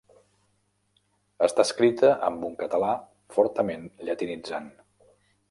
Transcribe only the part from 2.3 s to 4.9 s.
amb un català fortament llatinitzant.